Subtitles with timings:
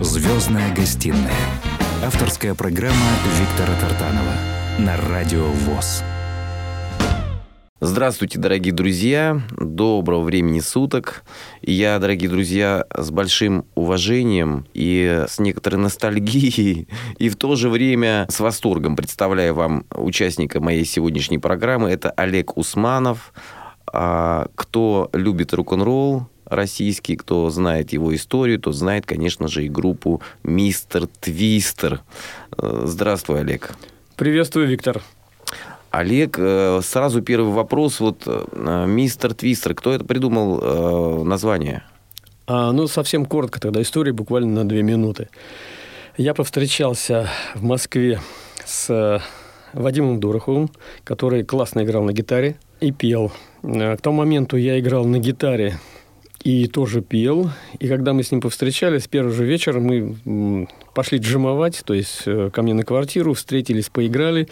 [0.00, 1.30] Звездная гостиная.
[2.02, 2.96] Авторская программа
[3.38, 4.32] Виктора Тартанова
[4.78, 6.02] на Радио ВОЗ.
[7.82, 9.42] Здравствуйте, дорогие друзья.
[9.58, 11.22] Доброго времени суток.
[11.60, 16.88] Я, дорогие друзья, с большим уважением и с некоторой ностальгией,
[17.18, 21.90] и в то же время с восторгом представляю вам участника моей сегодняшней программы.
[21.90, 23.34] Это Олег Усманов.
[23.92, 30.20] А, кто любит рок-н-ролл, российский, кто знает его историю, тот знает, конечно же, и группу
[30.42, 32.02] «Мистер Твистер».
[32.58, 33.72] Э, здравствуй, Олег.
[34.16, 35.02] Приветствую, Виктор.
[35.90, 38.00] Олег, э, сразу первый вопрос.
[38.00, 41.84] Вот э, «Мистер Твистер», кто это придумал название?
[42.46, 45.28] А, ну, совсем коротко тогда история, буквально на две минуты.
[46.16, 48.20] Я повстречался в Москве
[48.66, 49.22] с
[49.72, 50.70] Вадимом Дороховым,
[51.04, 53.30] который классно играл на гитаре и пел.
[53.62, 55.78] К тому моменту я играл на гитаре
[56.42, 57.50] и тоже пел.
[57.78, 62.50] И когда мы с ним повстречались, первый же вечер мы пошли джимовать, то есть э,
[62.52, 64.48] ко мне на квартиру, встретились, поиграли,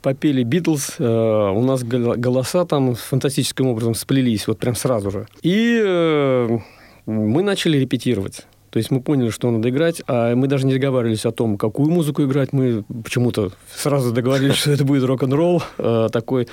[0.00, 0.96] попели Битлз.
[0.98, 5.26] Э, у нас голоса там фантастическим образом сплелись, вот прям сразу же.
[5.42, 6.58] И э,
[7.06, 8.42] мы начали репетировать.
[8.70, 11.90] То есть мы поняли, что надо играть, а мы даже не договаривались о том, какую
[11.90, 12.52] музыку играть.
[12.52, 15.62] Мы почему-то сразу договорились, что это будет рок-н-ролл,
[16.10, 16.48] такой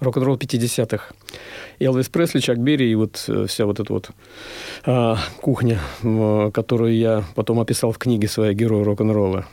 [0.00, 1.12] рок-н-ролл 50-х.
[1.80, 4.10] Элвис Пресли, Чак Берри и вот э, вся вот эта вот
[4.84, 5.80] а, кухня,
[6.52, 9.46] которую я потом описал в книге своей «Герой рок-н-ролла».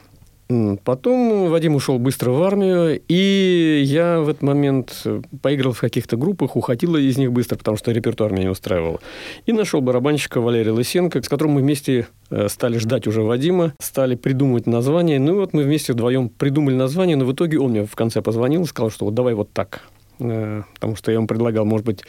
[0.83, 6.17] Потом Вадим ушел быстро в армию, и я в этот момент э, поиграл в каких-то
[6.17, 8.99] группах, уходил из них быстро, потому что репертуар меня не устраивал.
[9.45, 14.15] И нашел барабанщика Валерия Лысенко, с которым мы вместе э, стали ждать уже Вадима, стали
[14.15, 15.17] придумывать название.
[15.17, 18.21] Ну и вот мы вместе вдвоем придумали название, но в итоге он мне в конце
[18.21, 19.83] позвонил и сказал, что вот давай вот так.
[20.19, 22.03] Э, потому что я ему предлагал, может быть,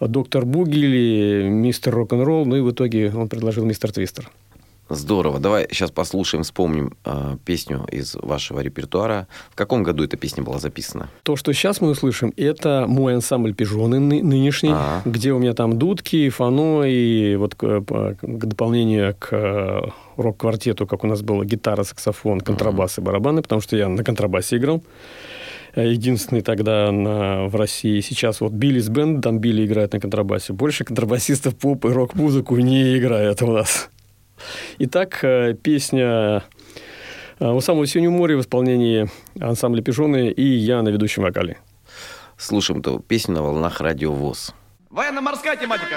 [0.00, 4.30] доктор Буги или мистер рок-н-ролл, ну и в итоге он предложил мистер Твистер.
[4.90, 5.38] Здорово.
[5.38, 9.28] Давай сейчас послушаем, вспомним э, песню из вашего репертуара.
[9.50, 11.08] В каком году эта песня была записана?
[11.22, 15.08] То, что сейчас мы услышим, это мой ансамбль «Пижоны» нынешний, А-а-а.
[15.08, 19.80] где у меня там дудки, фано, и вот к, к дополнению к э,
[20.16, 24.56] рок-квартету, как у нас было, гитара, саксофон, контрабас и барабаны, потому что я на контрабасе
[24.56, 24.82] играл.
[25.74, 28.00] Э, единственный тогда на, в России.
[28.00, 30.52] Сейчас вот Биллис Бенд, там Билли играет на контрабасе.
[30.52, 33.90] Больше контрабасистов поп и рок-музыку не играет у нас.
[34.78, 36.44] Итак, э, песня
[37.38, 39.08] э, «У самого синего моря» в исполнении
[39.38, 41.58] ансамбля «Пижоны» и я на ведущем вокале.
[42.36, 44.54] Слушаем эту песню на волнах радио ВОЗ.
[44.88, 45.96] Военно-морская тематика.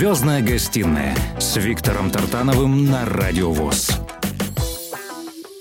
[0.00, 4.00] «Звездная гостиная» с Виктором Тартановым на Радио ВОЗ.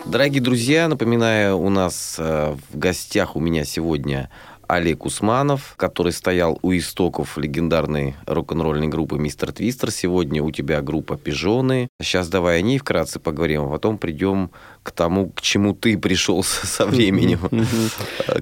[0.06, 4.30] Дорогие друзья, напоминаю, у нас э, в гостях у меня сегодня
[4.65, 9.91] Олег Усманов, который стоял у истоков легендарной рок-н-ролльной группы «Мистер Твистер».
[9.91, 11.89] Сегодня у тебя группа «Пижоны».
[12.01, 14.51] Сейчас давай о ней вкратце поговорим, а потом придем
[14.84, 17.40] к тому, к чему ты пришел со временем.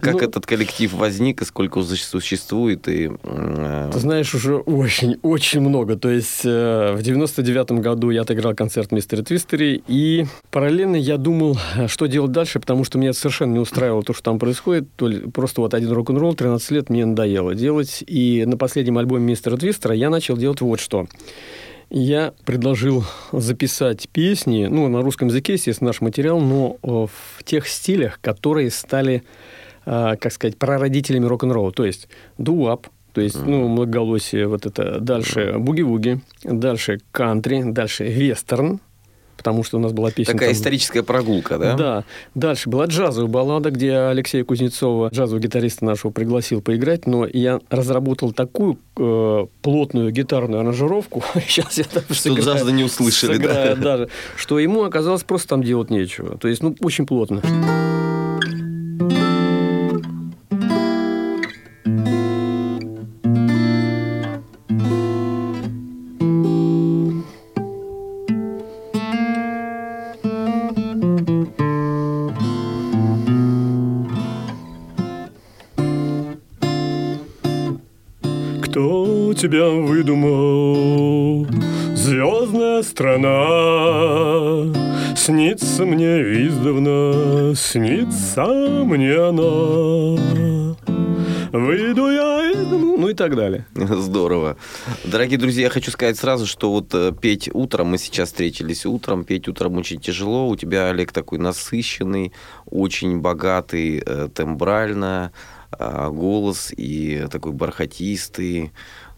[0.01, 2.87] Как Ну, этот коллектив возник и сколько он существует?
[2.87, 5.95] И, э, Ты знаешь, уже очень-очень много.
[5.95, 11.57] То есть э, в 99-м году я отыграл концерт «Мистер Твистери», и параллельно я думал,
[11.87, 14.87] что делать дальше, потому что меня совершенно не устраивало то, что там происходит.
[14.95, 18.03] То ли просто вот один рок-н-ролл, 13 лет мне надоело делать.
[18.07, 21.07] И на последнем альбоме «Мистера Твистера» я начал делать вот что.
[21.89, 27.67] Я предложил записать песни, ну, на русском языке, естественно, наш материал, но э, в тех
[27.67, 29.23] стилях, которые стали,
[29.85, 31.71] э, как сказать, прародителями рок-н-ролла.
[31.71, 34.99] То есть дуап, то есть, ну, многоголосие, вот это.
[34.99, 38.79] Дальше буги-вуги, дальше кантри, дальше вестерн,
[39.37, 40.33] потому что у нас была песня...
[40.33, 41.75] Такая там- историческая прогулка, да?
[41.75, 42.03] да.
[42.35, 48.33] Дальше была джазовая баллада, где Алексея Кузнецова, джазового гитариста нашего, пригласил поиграть, но я разработал
[48.33, 53.43] такую э, плотную гитарную аранжировку, сейчас я там Что джаза не услышали, да?
[53.43, 56.37] сыграю даже, что ему оказалось просто там делать нечего.
[56.37, 57.41] То есть, ну, очень плотно.
[87.77, 90.17] Снится мне она
[91.51, 94.57] Выйду я из дому Ну и так далее Здорово.
[95.05, 99.23] Дорогие друзья, я хочу сказать сразу, что вот э, петь утром, мы сейчас встретились утром,
[99.23, 100.47] петь утром очень тяжело.
[100.47, 102.33] У тебя, Олег, такой насыщенный,
[102.65, 105.31] очень богатый э, тембрально
[105.69, 108.71] а, голос и такой бархатистый.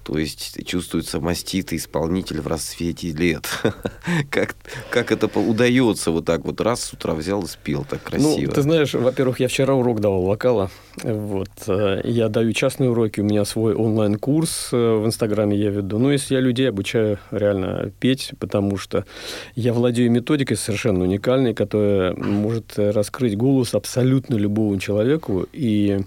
[0.09, 3.47] То есть чувствуется маститый исполнитель в расцвете лет.
[4.31, 4.56] как,
[4.89, 8.47] как это удается вот так вот раз с утра взял и спел так красиво?
[8.47, 10.71] Ну, ты знаешь, во-первых, я вчера урок давал вокала.
[11.03, 11.51] Вот.
[11.67, 16.00] э, Я даю частные уроки, у меня свой онлайн-курс э, в Инстаграме я веду.
[16.00, 19.06] Ну, если я людей обучаю реально петь, потому что
[19.53, 25.45] я владею методикой совершенно уникальной, которая может раскрыть голос абсолютно любому человеку.
[25.53, 26.00] И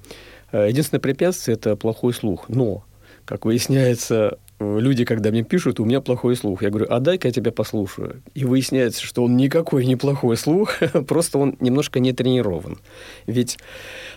[0.51, 2.49] э, единственное препятствие– это плохой слух.
[2.49, 2.83] Но,
[3.25, 6.63] как выясняется, э, люди, когда мне пишут, у меня плохой слух.
[6.63, 8.23] Я говорю, а дай-ка я тебя послушаю.
[8.35, 10.79] И выясняется, что он никакой не плохой слух,
[11.09, 12.79] просто он немножко не тренирован.
[13.27, 13.59] Ведь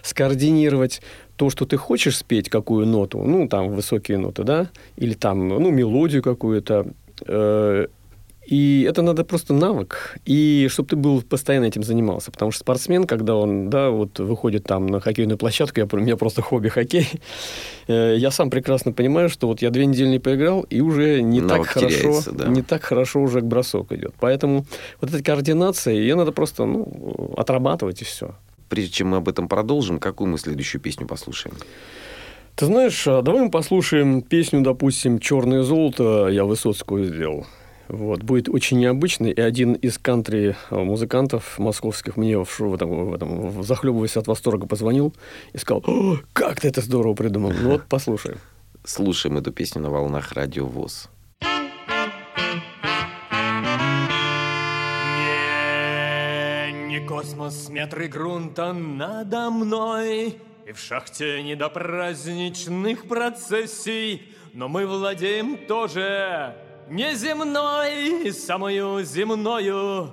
[0.02, 1.02] скоординировать
[1.36, 5.70] то, что ты хочешь спеть, какую ноту, ну, там, высокие ноты, да, или там, ну,
[5.72, 6.88] мелодию какую-то,
[7.28, 7.88] э,
[8.46, 10.18] и это надо просто навык.
[10.26, 12.32] И чтобы ты был постоянно этим занимался.
[12.32, 16.16] Потому что спортсмен, когда он, да, вот выходит там на хоккейную площадку, я, у меня
[16.16, 17.10] просто хобби хоккей,
[17.88, 21.42] э, я сам прекрасно понимаю, что вот я две недели не поиграл, и уже не
[21.42, 22.48] Навык так хорошо, теряется, да.
[22.48, 24.14] не так хорошо уже бросок идет.
[24.20, 24.66] Поэтому
[25.02, 28.36] вот эта координация, ее надо просто, ну, отрабатывать и все.
[28.70, 31.56] Прежде чем мы об этом продолжим, какую мы следующую песню послушаем?
[32.56, 37.46] Ты знаешь, а давай мы послушаем песню, допустим, «Черное золото» я Высоцкую сделал.
[37.88, 38.24] Вот.
[38.24, 39.32] Будет очень необычный.
[39.32, 44.28] И один из кантри-музыкантов московских мне в, шоу- в этом, в этом, в- захлебываясь от
[44.28, 45.14] восторга, позвонил
[45.54, 47.52] и сказал, «О, как ты это здорово придумал.
[47.52, 48.36] Ну вот, послушай.
[48.84, 51.10] Слушаем эту песню на волнах радио ВОЗ.
[56.66, 60.38] Не, не космос, метры грунта надо мной,
[60.68, 64.24] И в шахте не до праздничных процессий,
[64.54, 66.56] Но мы владеем тоже
[66.90, 70.12] неземной, самую земною.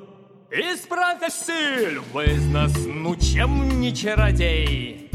[0.50, 5.11] Из профессии любой из нас, ну чем не чародей?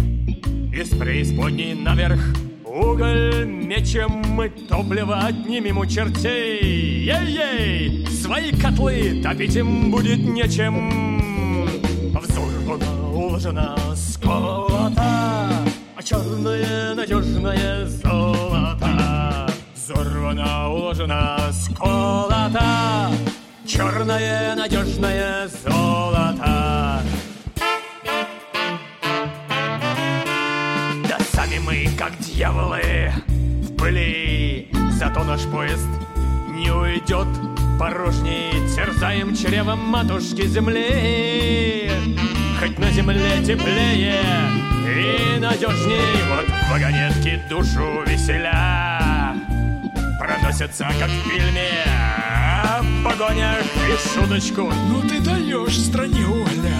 [0.73, 2.19] Из преисподней наверх
[2.65, 11.67] Уголь мечем мы топливо отнимем у чертей Ей-ей, свои котлы топить им будет нечем
[12.13, 15.49] Взорвана, уложена, сколота
[15.95, 18.26] А черное надежное золото
[19.87, 23.09] Взорвана, уложена, сколота.
[23.65, 27.01] Черное надежное золото.
[31.07, 35.87] Да сами мы, как дьяволы, в пыли Зато наш поезд
[36.49, 37.29] не уйдет
[37.79, 41.89] порожней Терзаем чревом матушки земли.
[42.59, 44.21] Хоть на земле теплее
[44.83, 49.06] и надежней Вот вагонетки душу веселя
[50.57, 56.79] носятся, как в фильме а В погонях и шуточку Ну ты даешь стране угля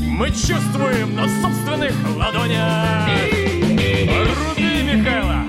[0.00, 3.08] Мы чувствуем на собственных ладонях
[4.48, 5.44] Руби, Михайло!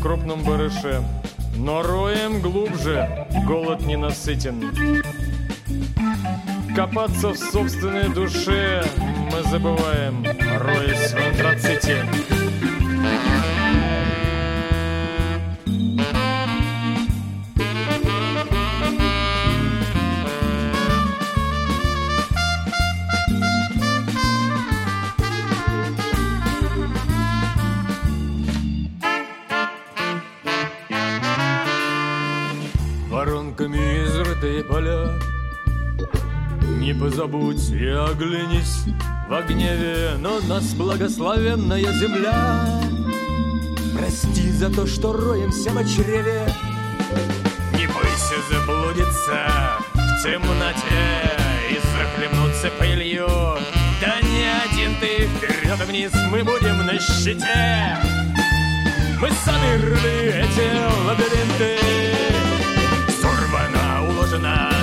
[0.00, 1.02] крупном барыше
[1.58, 4.72] но роем глубже, голод не насытен.
[6.74, 8.84] Копаться в собственной душе
[9.32, 12.06] мы забываем, роясь в антраците.
[37.28, 38.84] Не позабудь и оглянись
[39.28, 42.80] в гневе Но нас благословенная земля.
[43.94, 46.48] Прости за то, что роемся в чреве.
[47.74, 49.46] Не бойся заблудиться
[49.94, 51.36] в темноте
[51.70, 53.28] И захлебнуться пылью.
[54.00, 57.98] Да не один ты вперед и вниз Мы будем на щите.
[59.20, 61.78] Мы сами рыли эти лабиринты.
[63.20, 64.77] Сорвана, уложена,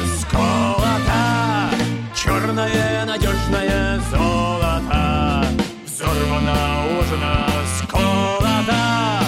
[2.56, 5.46] Черное надежное золото.
[5.86, 7.48] Взорвана, уложена,
[7.78, 9.20] сколота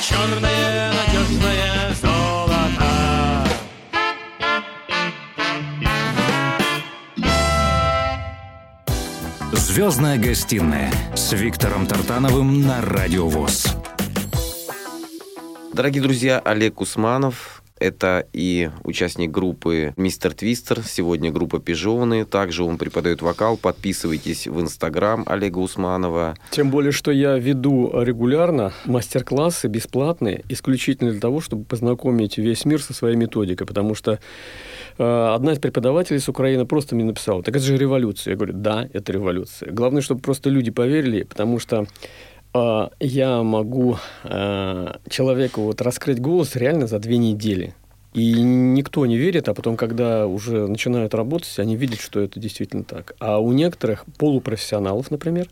[0.00, 3.44] Черное надежное золото.
[9.52, 13.76] Звездная гостиная с Виктором Тартановым на Радио ВОЗ.
[15.74, 22.24] Дорогие друзья, Олег Усманов, это и участник группы «Мистер Твистер», сегодня группа «Пижоны».
[22.24, 23.56] Также он преподает вокал.
[23.56, 26.36] Подписывайтесь в Инстаграм Олега Усманова.
[26.50, 32.82] Тем более, что я веду регулярно мастер-классы бесплатные, исключительно для того, чтобы познакомить весь мир
[32.82, 34.20] со своей методикой, потому что
[34.98, 38.32] э, одна из преподавателей с Украины просто мне написала, так это же революция.
[38.32, 39.72] Я говорю, да, это революция.
[39.72, 41.86] Главное, чтобы просто люди поверили, потому что
[42.52, 47.74] я могу э, человеку вот раскрыть голос реально за две недели.
[48.12, 52.82] И никто не верит, а потом, когда уже начинают работать, они видят, что это действительно
[52.82, 53.14] так.
[53.20, 55.46] А у некоторых полупрофессионалов, например,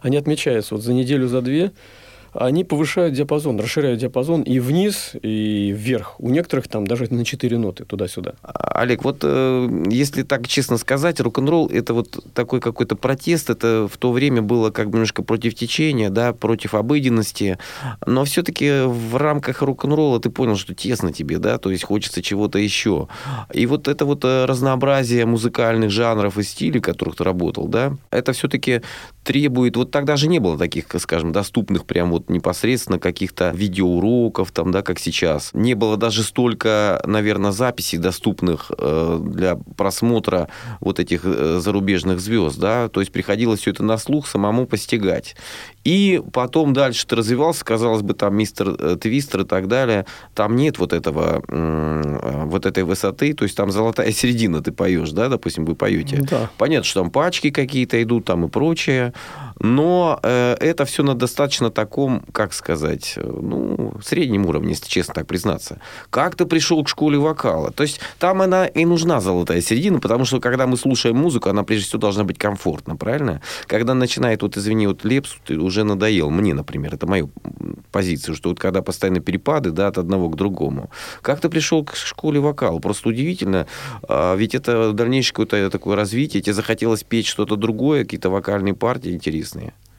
[0.00, 1.72] они отмечаются вот за неделю, за две,
[2.34, 6.20] они повышают диапазон, расширяют диапазон и вниз, и вверх.
[6.20, 8.34] У некоторых там даже на 4 ноты туда-сюда.
[8.42, 13.96] Олег, вот э, если так честно сказать, рок-н-ролл это вот такой какой-то протест, это в
[13.98, 17.58] то время было как бы немножко против течения, да, против обыденности,
[18.06, 22.58] но все-таки в рамках рок-н-ролла ты понял, что тесно тебе, да, то есть хочется чего-то
[22.58, 23.08] еще.
[23.52, 27.96] И вот это вот э, разнообразие музыкальных жанров и стилей, в которых ты работал, да,
[28.10, 28.82] это все-таки
[29.24, 34.70] требует, вот тогда же не было таких, скажем, доступных прям вот непосредственно каких-то видеоуроков, там,
[34.70, 35.50] да, как сейчас.
[35.54, 40.48] Не было даже столько, наверное, записей доступных э, для просмотра
[40.80, 45.34] вот этих э, зарубежных звезд, да, то есть приходилось все это на слух самому постигать.
[45.84, 50.06] И потом дальше ты развивался, казалось бы, там мистер э, Твистер и так далее.
[50.34, 55.10] Там нет вот этого, м, вот этой высоты, то есть там золотая середина ты поешь,
[55.10, 56.24] да, допустим, вы поете.
[56.30, 56.50] Да.
[56.56, 59.12] Понятно, что там пачки какие-то идут там и прочее,
[59.60, 65.14] но э, это все на достаточно таком, как сказать, э, ну, среднем уровне, если честно
[65.14, 65.80] так признаться.
[66.10, 67.70] Как ты пришел к школе вокала?
[67.70, 71.62] То есть там она и нужна золотая середина, потому что когда мы слушаем музыку, она
[71.62, 73.40] прежде всего должна быть комфортна, правильно?
[73.66, 77.28] Когда начинает, вот извини, вот лепсу, ты уже надоел, мне, например, это моя
[77.92, 80.90] позиция, что вот когда постоянно перепады, да, от одного к другому.
[81.22, 82.78] Как ты пришел к школе вокала?
[82.80, 83.66] Просто удивительно,
[84.08, 89.12] а, ведь это дальнейшее какое-то такое развитие, тебе захотелось петь что-то другое, какие-то вокальные партии
[89.12, 89.43] интересные.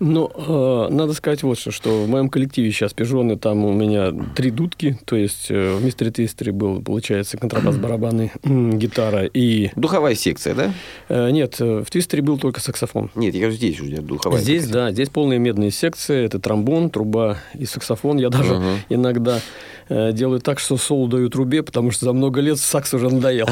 [0.01, 4.11] Ну, э, надо сказать вот что, что в моем коллективе сейчас пижоны, там у меня
[4.35, 9.69] три дудки, то есть э, в Мистере Твистере был, получается, контрабас, барабаны, гитара и...
[9.77, 10.73] Духовая секция, да?
[11.07, 13.09] э, нет, э, в Твистере был только саксофон.
[13.15, 14.73] Нет, я говорю, здесь уже духовая Здесь, секция.
[14.87, 18.17] да, здесь полные медные секции, это тромбон, труба и саксофон.
[18.17, 18.75] Я даже Мгм.
[18.89, 19.39] иногда
[19.89, 23.47] э, делаю так, что соло даю трубе, потому что за много лет сакс уже надоел.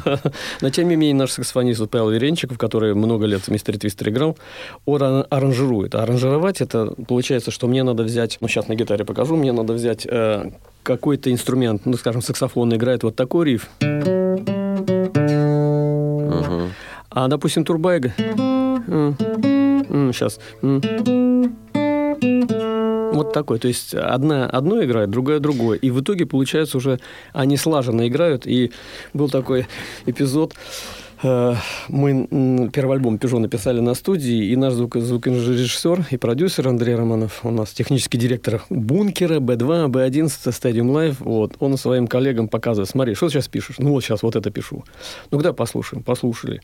[0.60, 4.36] Но тем не менее наш саксофонист Павел Веренчиков, который много лет в Мистере Твистер играл,
[4.86, 5.94] он ар- аранжирует.
[5.94, 9.72] А аранжировать это получается, что мне надо взять, ну сейчас на гитаре покажу, мне надо
[9.72, 10.50] взять э,
[10.82, 13.68] какой-то инструмент, ну скажем, саксофон играет вот такой риф,
[17.12, 18.12] а, допустим, турбайга.
[20.12, 20.38] Сейчас.
[23.12, 23.58] Вот такой.
[23.58, 25.78] То есть одна одно играет, другая другое.
[25.78, 27.00] И в итоге, получается, уже
[27.32, 28.46] они слаженно играют.
[28.46, 28.72] И
[29.12, 29.66] был такой
[30.06, 30.54] эпизод.
[31.22, 31.54] э,
[31.88, 37.40] Мы первый альбом «Пежо» написали на студии, и наш звук, звукорежиссер и продюсер Андрей Романов,
[37.42, 43.14] у нас технический директор «Бункера», «Б2», «Б11», «Stadium Live», вот, он своим коллегам показывает, смотри,
[43.14, 43.76] что ты сейчас пишешь?
[43.78, 44.84] Ну, вот сейчас вот это пишу.
[45.30, 46.02] Ну, когда послушаем?
[46.02, 46.62] Послушали.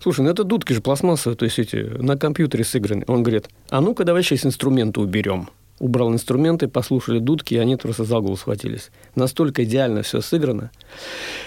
[0.00, 3.04] Слушай, ну это дудки же пластмассовые, то есть эти на компьютере сыграны.
[3.06, 5.48] Он говорит, а ну-ка давай сейчас инструменты уберем.
[5.78, 8.90] Убрал инструменты, послушали дудки, и они просто за голову схватились.
[9.14, 10.70] Настолько идеально все сыграно.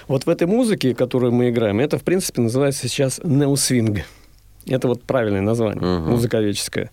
[0.08, 4.06] Вот в этой музыке, которую мы играем, это, в принципе, называется сейчас неосвинг.
[4.70, 6.12] Это вот правильное название, Мгм.
[6.12, 6.90] музыковедческое.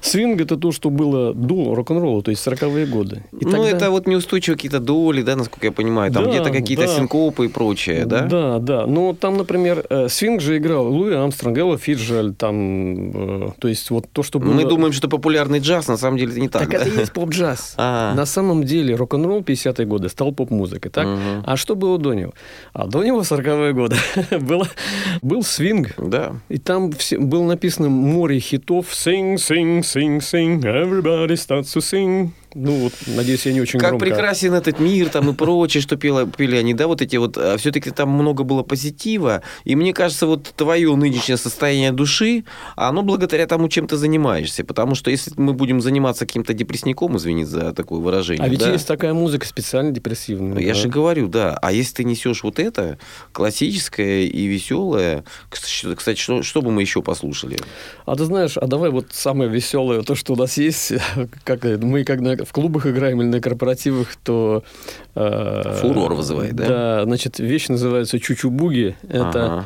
[0.00, 3.22] Свинг– это то, что было до рок-н-ролла, то есть 40-е годы.
[3.40, 6.12] И ну, тогда- это вот неустойчивые какие-то доли, да, насколько я понимаю.
[6.12, 6.96] Там Да, где-то какие-то да.
[6.96, 8.22] синкопы и прочее, да?
[8.22, 8.86] Да, да.
[8.86, 13.90] Ну, там, например, э, свинг же играл Луи Амстронг, Элла Фиджеральд, там, э, то есть
[13.90, 14.52] вот то, что было...
[14.52, 16.62] Мы думаем, что популярный джаз, на самом деле это не так.
[16.62, 16.78] Так да?
[16.78, 17.74] это и есть поп-джаз.
[17.88, 18.14] А.
[18.14, 21.06] На самом деле рок-н-ролл 50-е годы стал поп-музыкой, так?
[21.06, 21.42] Мгм.
[21.46, 22.32] А что было до него?
[22.72, 23.96] А до него 40-е годы
[24.40, 24.66] было,
[25.22, 25.94] был свинг.
[25.98, 26.32] Да.
[26.48, 28.91] И там все, было написано море хитов.
[28.91, 32.33] Sing, sing, sing, sing, everybody starts to sing.
[32.54, 34.06] Ну, вот, надеюсь, я не очень Как громко.
[34.06, 37.90] прекрасен этот мир там и прочее, что пела- пели они, да, вот эти вот, все-таки
[37.90, 43.68] там много было позитива, и мне кажется, вот твое нынешнее состояние души, оно благодаря тому,
[43.68, 48.44] чем ты занимаешься, потому что если мы будем заниматься каким-то депрессником, извини за такое выражение,
[48.44, 50.60] А ведь да, есть такая музыка специально депрессивная.
[50.62, 50.74] я да.
[50.74, 51.58] же говорю, да.
[51.60, 52.98] А если ты несешь вот это,
[53.32, 57.58] классическое и веселое, кстати, что, что бы мы еще послушали?
[58.06, 60.94] А ты знаешь, а давай вот самое веселое, то, что у нас есть,
[61.44, 64.62] как мы когда в клубах играем или на корпоративах, то...
[65.14, 66.66] э, Фурор вызывает, да?
[66.66, 68.96] Да, значит, вещь называется «Чучу-буги».
[69.08, 69.64] Это, Ага.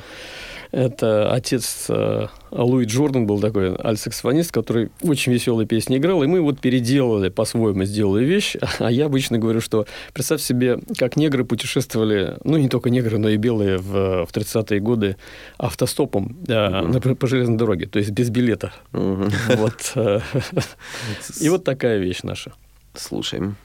[0.73, 6.41] Это отец э, Луи Джордан был такой альт-саксофонист, который очень веселые песни играл, и мы
[6.41, 8.57] вот переделали, по-своему сделали вещь.
[8.79, 13.29] А я обычно говорю, что представь себе, как негры путешествовали, ну, не только негры, но
[13.29, 15.17] и белые в, в 30-е годы
[15.59, 18.73] автостопом э, на- по железной дороге, то есть без билета.
[18.93, 19.31] Мгм.
[19.57, 19.93] Вот.
[19.95, 20.21] э,
[21.41, 22.53] И вот такая вещь наша.
[22.95, 23.57] Слушаем.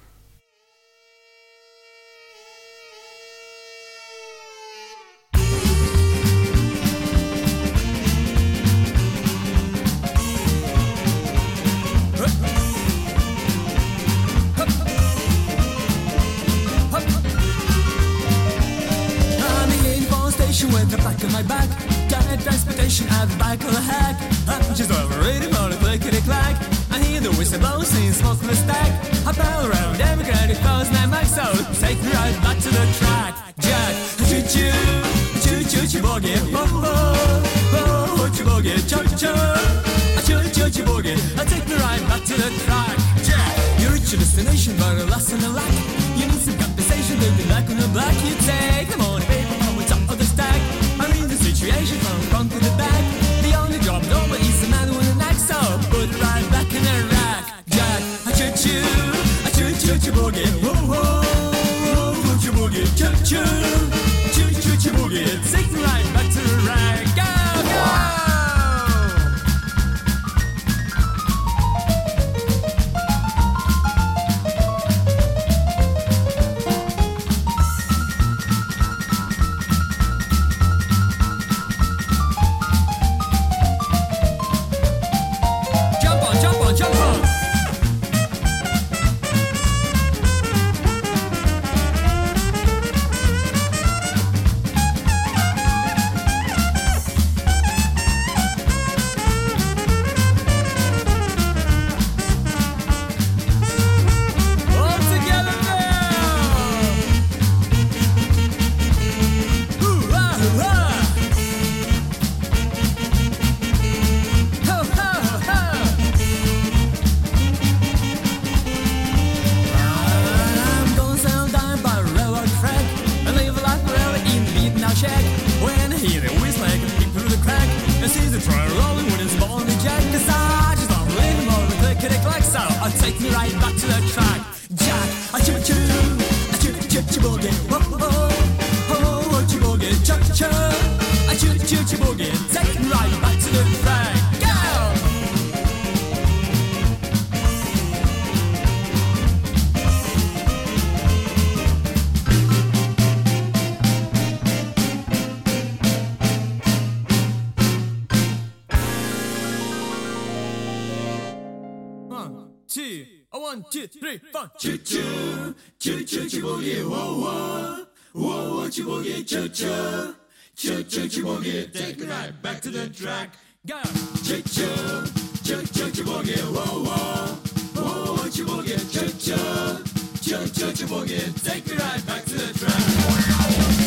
[163.71, 164.49] Two, three, four.
[164.59, 170.15] Choo choo, choo choo boogie, whoa whoa, whoa whoa choo boogie, choo choo,
[170.55, 173.35] choo choo boogie, take it right back to the track.
[173.65, 173.81] Go.
[174.23, 175.05] Choo choo,
[175.43, 179.83] choo choo boogie, whoa whoa, whoa whoa choo boogie, choo choo,
[180.21, 182.83] choo choo boogie, take it right back to the track.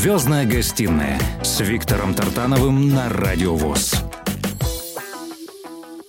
[0.06, 4.04] Звездная гостиная с Виктором Тартановым на Радио ВОЗ.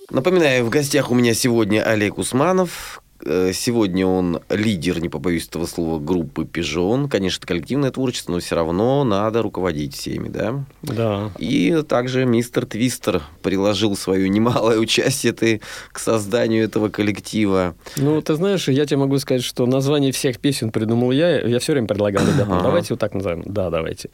[0.08, 2.97] Напоминаю, в гостях у меня сегодня Олег Усманов.
[3.24, 7.08] Э, Сегодня он лидер, не побоюсь этого слова, группы «Пижон».
[7.08, 10.64] Конечно, это коллективное творчество, но все равно надо руководить всеми, да?
[10.82, 11.30] Да.
[11.38, 15.60] И также мистер Твистер приложил свое немалое участие ты
[15.92, 17.74] к созданию этого коллектива.
[17.96, 21.40] Ну, ты знаешь, я тебе могу сказать, что название всех песен придумал я.
[21.40, 22.62] Я все время предлагал ребятам, Ага.
[22.62, 23.42] давайте вот так назовем.
[23.46, 24.10] Да, давайте.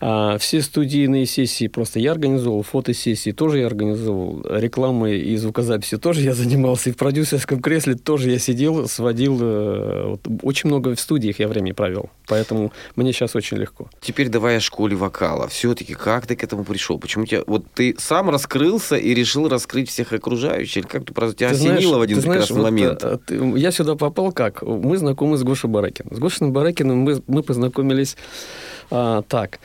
[0.00, 6.22] А, все студийные сессии просто я организовал, фотосессии тоже я организовал, рекламой и звукозаписи тоже
[6.22, 9.38] я занимался, и в продюсерском кресле тоже я сидел, сводил.
[9.40, 13.88] э, вот очень много в студиях я времени провел, поэтому мне сейчас очень легко.
[14.00, 15.46] Теперь давай о школе вокала.
[15.48, 16.98] Все-таки как ты к этому пришел?
[16.98, 17.42] Почему тебя...
[17.46, 20.88] Вот ты сам раскрылся и решил раскрыть всех окружающих?
[20.88, 23.04] Как ты просто тебя Ты осенило знаешь- в один ты знаешь, прекрасный вот, момент?
[23.04, 24.62] э, ты- я сюда попал как?
[24.62, 26.14] Мы знакомы с Гошей Баракиным.
[26.14, 28.16] С Гошей Баракиным мы, мы познакомились
[28.90, 29.60] а, так.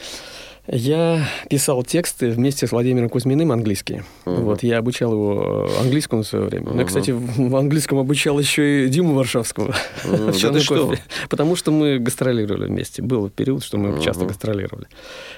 [0.67, 4.03] Я писал тексты вместе с Владимиром Кузьминым английские.
[4.25, 4.43] Мгм.
[4.45, 6.67] Вот, я обучал его э, английскому в свое время.
[6.69, 6.85] Я, Мгм.
[6.87, 9.75] кстати, в английском обучал еще и Диму Варшавского.
[10.05, 10.87] М, да в «Черном ты что?
[10.87, 11.01] кофе».
[11.29, 13.03] Потому что мы гастролировали вместе.
[13.03, 14.29] Был период, что мы часто Мгм.
[14.29, 14.87] гастролировали.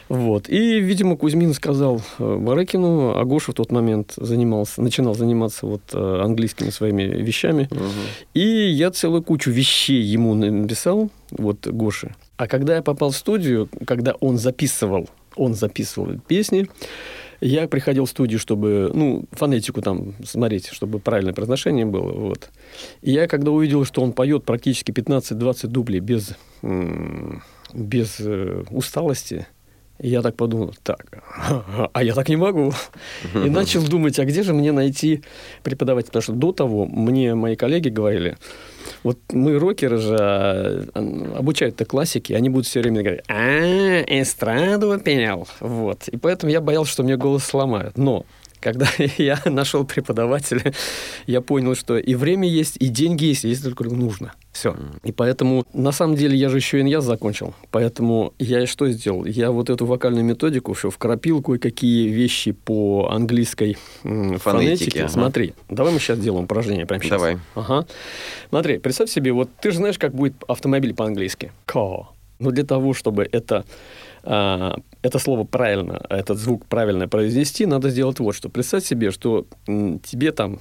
[0.08, 0.48] Вот.
[0.48, 5.82] И, видимо, Кузьмин сказал э, Барыкину, а Гоша в тот момент занимался, начинал заниматься вот
[5.94, 7.68] э, английскими своими вещами.
[7.70, 7.82] Мгм.
[8.34, 12.16] И я целую кучу вещей ему написал, вот Гоше.
[12.38, 16.67] А когда я попал в студию, когда он записывал, он записывал песни,
[17.41, 22.50] я приходил в студию, чтобы, ну, фонетику там смотреть, чтобы правильное произношение было, вот.
[23.02, 26.32] И я, когда увидел, что он поет практически 15-20 дублей без,
[27.73, 29.47] без э, усталости,
[29.99, 31.23] я так подумал, так,
[31.93, 32.71] а я так не могу.
[33.33, 35.23] И начал думать, а где же мне найти
[35.63, 36.07] преподавателя?
[36.07, 38.38] Потому что до того мне мои коллеги говорили,
[39.03, 40.88] вот мы рокеры же а,
[41.38, 45.47] обучают-то классики, они будут все время говорить, а, эстраду пел.
[45.60, 46.07] Вот.
[46.07, 47.97] И поэтому я боялся, что мне голос сломают.
[47.97, 48.25] Но
[48.60, 50.74] когда я нашел преподавателя,
[51.26, 54.34] я понял, что и время есть, и деньги есть, если только нужно.
[54.52, 54.76] Все.
[55.04, 57.54] И поэтому, на самом деле, я же еще иньяз закончил.
[57.70, 59.26] Поэтому я что сделал?
[59.26, 65.00] Я вот эту вокальную методику все вкрапил кое-какие вещи по английской Фонетике, фонетике.
[65.02, 65.10] ага.
[65.10, 67.22] Смотри, давай мы сейчас сделаем упражнение прямо сейчас.
[67.22, 67.38] Давай.
[67.56, 67.86] Ага.
[68.50, 71.52] Смотри, представь себе, вот ты же знаешь, как будет автомобиль по-английски.
[71.67, 72.06] Car.
[72.39, 73.65] Но для того, чтобы это,
[74.28, 78.50] это слово правильно, этот звук правильно произнести, надо сделать вот что.
[78.50, 80.60] Представь себе, что тебе там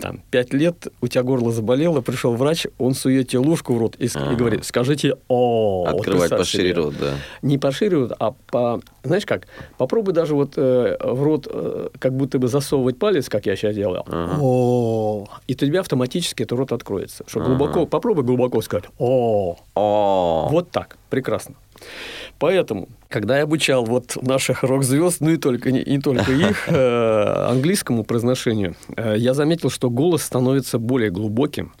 [0.00, 3.96] там, пять лет, у тебя горло заболело, пришел врач, он сует тебе ложку в рот
[3.98, 5.86] и, и говорит, скажите «о».
[5.86, 7.14] Вот Открывать представь пошире рот, да.
[7.42, 8.80] Не пошире рот, а по...
[9.02, 9.48] Знаешь как?
[9.76, 13.74] Попробуй даже вот э, в рот э, как будто бы засовывать палец, как я сейчас
[13.74, 14.06] делал.
[14.08, 17.24] О, и у тебя автоматически этот рот откроется.
[17.26, 18.84] Что глубоко, попробуй глубоко сказать.
[18.98, 21.56] О, О, вот так, прекрасно.
[22.38, 27.46] Поэтому, когда я обучал вот наших рок-звезд, ну и только, не, и только их, э,
[27.48, 31.72] английскому произношению, э, я заметил, что голос становится более глубоким.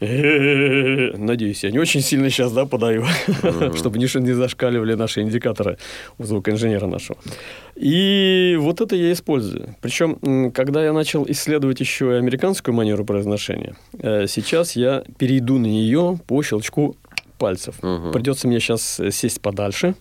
[0.00, 3.04] Надеюсь, я не очень сильно сейчас да, подаю,
[3.74, 5.78] чтобы не, не зашкаливали наши индикаторы
[6.18, 7.18] у звукоинженера нашего.
[7.74, 9.76] И вот это я использую.
[9.80, 15.66] Причем, когда я начал исследовать еще и американскую манеру произношения, э, сейчас я перейду на
[15.66, 16.96] нее по щелчку
[17.38, 17.76] пальцев.
[18.12, 19.94] Придется мне сейчас сесть подальше.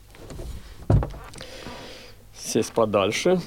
[2.38, 3.40] Сесть подальше.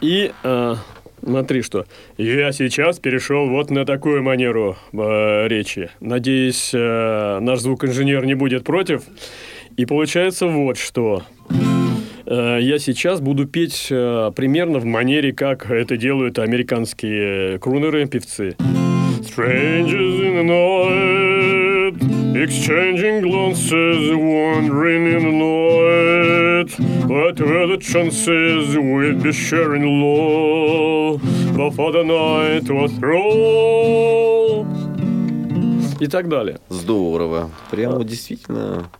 [0.00, 0.74] И э,
[1.22, 5.90] смотри, что я сейчас перешел вот на такую манеру э, речи.
[6.00, 9.02] Надеюсь, э, наш звукоинженер не будет против.
[9.76, 11.22] И получается вот что.
[12.26, 18.56] Э, Я сейчас буду петь э, примерно в манере, как это делают американские крунеры, певцы.
[19.20, 21.29] Strangers in the night,
[22.36, 26.78] exchanging glances, wandering in the night.
[27.08, 31.22] What were the chances we'd be sharing love
[31.56, 34.89] before the night was through?
[36.00, 36.58] И так далее.
[36.68, 37.50] Здорово.
[37.70, 38.90] Прямо вот действительно.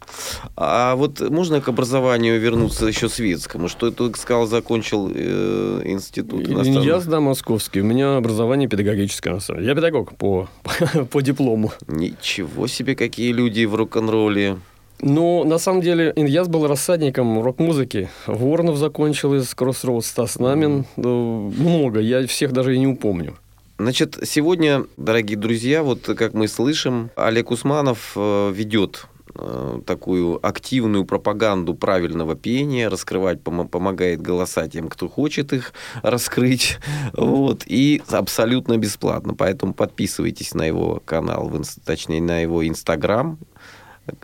[0.57, 3.69] А вот можно к образованию вернуться еще светскому?
[3.69, 6.85] Что ты сказал, закончил э, институт иностранных?
[6.85, 7.81] Я сдам московский.
[7.81, 9.35] У меня образование педагогическое.
[9.35, 9.71] на самом деле.
[9.71, 10.49] Я педагог по,
[11.11, 11.73] по диплому.
[11.89, 14.59] Ничего себе, какие люди в рок-н-ролле.
[15.03, 18.11] Ну, на самом деле, Иньяс был рассадником рок-музыки.
[18.27, 20.85] Воронов закончил из Кроссроуд, Стас Намин.
[20.97, 23.37] Ну, Много, я всех даже и не упомню.
[23.81, 31.07] Значит, сегодня, дорогие друзья, вот как мы слышим, Олег Усманов э, ведет э, такую активную
[31.07, 36.79] пропаганду правильного пения, раскрывать, помо- помогает голоса тем, кто хочет их раскрыть,
[37.15, 39.33] вот, и абсолютно бесплатно.
[39.33, 43.39] Поэтому подписывайтесь на его канал, в инс- точнее, на его инстаграм,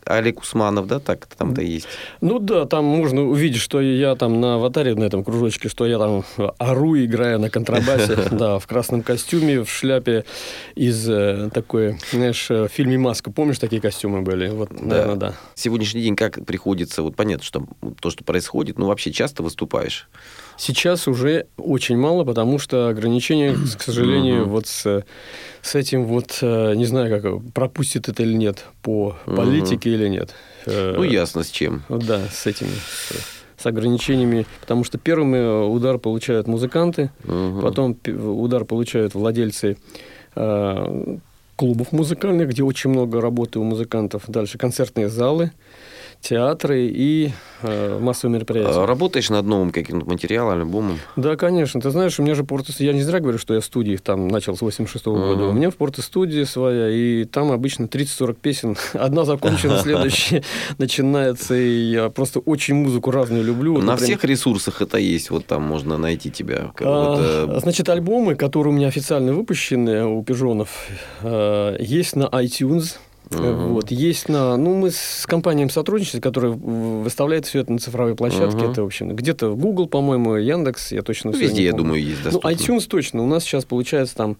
[0.04, 1.86] Олег Усманов, да, так там-то есть.
[2.20, 5.98] Ну да, там можно увидеть, что я там на аватаре, на этом кружочке, что я
[5.98, 6.24] там
[6.58, 10.24] ору, играю на контрабасе, да, в красном костюме, в шляпе
[10.74, 13.30] из э, такой, знаешь, э, в фильме «Маска».
[13.30, 14.48] Помнишь, такие костюмы были?
[14.48, 15.34] Вот, наверное, да.
[15.54, 17.66] Сегодняшний день как приходится, вот понятно, что
[18.00, 20.08] то, что происходит, ну вообще часто выступаешь?
[20.58, 25.04] Сейчас уже очень мало, потому что ограничения, к сожалению, вот с,
[25.62, 30.34] с этим вот, э, не знаю, как пропустит это или нет, по политике или нет.
[30.66, 31.82] Э, Ну, ясно, с чем.
[31.88, 32.70] Да, с этими,
[33.58, 34.46] с, ограничениями.
[34.60, 37.60] Потому что первым э, удар получают музыканты, Мгм.
[37.62, 39.76] потом удар получают владельцы
[40.36, 41.16] э,
[41.56, 44.22] клубов музыкальных, где очень много работы у музыкантов.
[44.28, 45.50] Дальше концертные залы,
[46.28, 47.30] театры и
[47.62, 48.82] э, массовые мероприятия.
[48.82, 50.98] А Работаешь над новым каким-то материалом, альбомом?
[51.14, 51.80] Да, конечно.
[51.80, 52.72] Ты знаешь, у меня же порто...
[52.78, 55.44] Я не зря говорю, что я в студии там начал с 86 года.
[55.44, 58.76] У меня в порто-студии своя, и там обычно 30-40 песен.
[58.94, 60.42] Одна закончена, следующая
[60.78, 61.54] начинается.
[61.54, 63.74] И я просто очень музыку разную люблю.
[63.74, 66.72] Вот, На например, всех ресурсах это есть, вот там можно найти тебя.
[66.80, 70.88] А, э, Значит, альбомы, которые у меня официально выпущены у Пижонов,
[71.22, 72.96] э, есть на iTunes.
[73.30, 74.56] Э, Вот, есть на...
[74.56, 78.56] Ну, мы с компанией сотрудничаем, которая в- выставляет все это на цифровой площадке.
[78.58, 78.70] Мгм.
[78.72, 81.84] Это, в общем, где-то Google, по-моему, Яндекс, я точно ну, везде, я помню.
[81.84, 82.48] думаю, есть Ну, доступно.
[82.48, 83.22] iTunes точно.
[83.22, 84.36] У нас сейчас получается там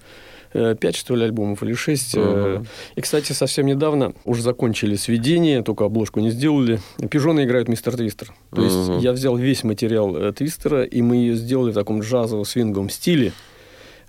[0.53, 2.16] 5, что ли, альбомов или 6.
[2.16, 2.66] Мгм.
[2.94, 6.81] И, кстати, совсем недавно уже закончили сведение, только обложку не сделали.
[7.11, 8.33] Пижоны играют Мистер Твистер.
[8.55, 8.99] То есть Мгм.
[8.99, 13.33] я взял весь материал э, Твистера, и мы ее сделали в таком джазово-свинговом стиле, э,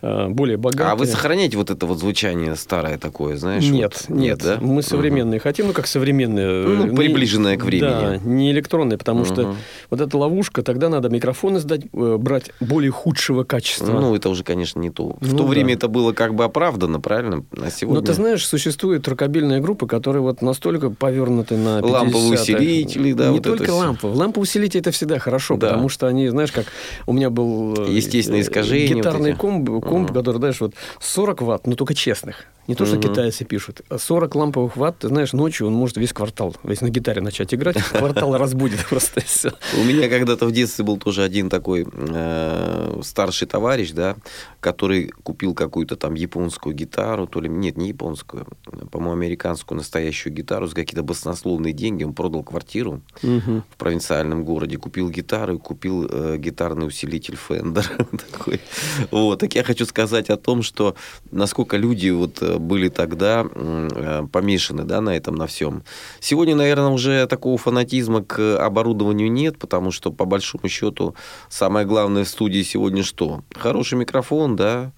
[0.02, 0.92] более богатый.
[0.92, 3.64] А вы сохраняете вот это вот звучание старое такое, знаешь?
[3.64, 4.18] Нет, вот?
[4.18, 4.58] нет, да?
[4.62, 6.48] мы современные хотим, ну как современные.
[6.48, 7.90] Ну, э, не- приближенное к времени.
[7.90, 9.56] Да, не электронные, потому что Мгм.
[9.90, 13.92] вот эта ловушка, тогда надо микрофоны сдать, э, брать более худшего качества.
[14.00, 15.16] Ну, это уже, конечно, не то.
[15.20, 15.50] В Ну, то да.
[15.50, 17.44] время это было как бы оправдано, правильно?
[17.60, 18.00] А сегодня...
[18.02, 21.88] Но ты знаешь, существуют рокобильные группы, которые вот настолько повернуты на 50-х.
[21.92, 23.78] Ламповые усилители, да, Не вот только всё.
[23.78, 24.18] ламповые.
[24.18, 25.68] Ламповые усилители это всегда хорошо, Да.
[25.70, 26.66] потому что они, знаешь, как
[27.06, 29.38] у меня был э, Естественные э, искажения вот гитарный эти.
[29.40, 32.46] комп, комп который, знаешь, вот 40 ватт, но только честных.
[32.68, 33.04] Не то, что Мгм.
[33.10, 33.82] китайцы пишут.
[33.90, 37.54] а 40 ламповых ватт, ты знаешь, ночью он может весь квартал, весь на гитаре начать
[37.54, 39.52] играть, квартал разбудит просто все.
[39.80, 44.16] У меня когда-то в детстве был тоже один такой э, старший товарищ, да,
[44.60, 48.46] который купил какую-то там японскую гитару, то ли, нет, не японскую,
[48.92, 52.04] по-моему, американскую настоящую гитару за какие-то баснословные деньги.
[52.04, 57.86] Он продал квартиру в провинциальном городе, купил гитару и купил э, гитарный усилитель Fender.
[59.12, 59.40] Вот.
[59.40, 60.96] Так я хочу сказать о том, что
[61.32, 65.84] насколько люди вот э, были тогда э, помешаны да, на этом, на всем.
[66.20, 71.16] Сегодня, наверное, уже такого фанатизма к оборудованию нет, потому что, по большому счету,
[71.50, 73.42] самое главное в студии сегодня что?
[73.56, 74.92] Хороший микрофон, да,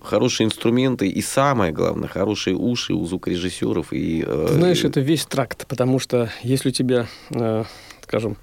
[0.00, 3.92] хорошие инструменты и самое главное, хорошие уши у звукорежиссеров.
[3.92, 7.64] И, э, Ты знаешь, это весь тракт, потому что если у тебя, э,
[8.02, 8.36] скажем,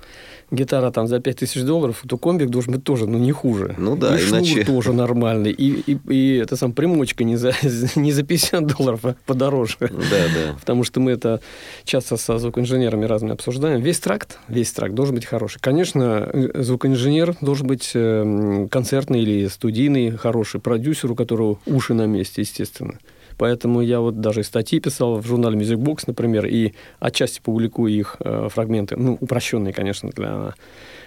[0.52, 3.76] гитара там за 5000 долларов, то комбик должен быть тоже, ну, не хуже.
[3.78, 7.54] Ну да, и иначе- шнур тоже нормальный, и, и, и это сам примочка не за,
[7.96, 9.76] не за 50 долларов, а подороже.
[9.80, 10.56] Да, да.
[10.60, 11.42] Потому что мы это
[11.84, 13.82] часто со звукоинженерами разными обсуждаем.
[13.82, 15.60] Весь тракт, весь тракт должен быть хороший.
[15.60, 21.94] Конечно, э, звукоинженер должен быть э, м, концертный или студийный, хороший продюсер, у которого уши
[21.94, 23.00] на месте, естественно.
[23.38, 27.94] Поэтому я вот даже и статьи писал в журнале Music Box, например, и отчасти публикую
[27.94, 30.54] их э, фрагменты, ну, упрощенные, конечно, для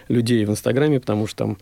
[0.08, 1.58] людей в Инстаграме, потому что там...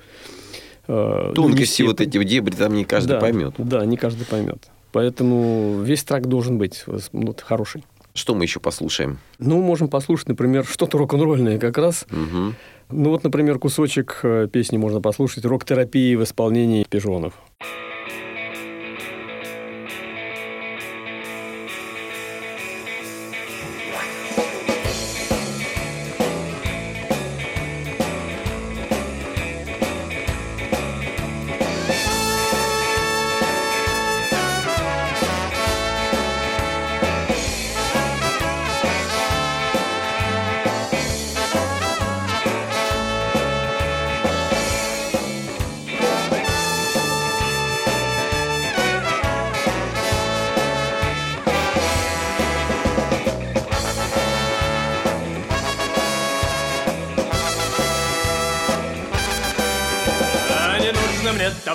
[0.89, 3.55] э, ну, Тонкости все вот эти дебри там не каждый да, поймет.
[3.59, 4.69] Да, не каждый поймет.
[4.93, 7.85] Поэтому весь трак должен быть вот, хороший.
[8.15, 9.19] Что мы еще послушаем?
[9.39, 12.07] Ну, можем послушать, например, что-то рок-н-ролльное как раз.
[12.11, 12.55] Мгм.
[12.91, 17.35] Ну, вот, например, кусочек э, песни можно послушать «Рок-терапии» в исполнении Пижонов.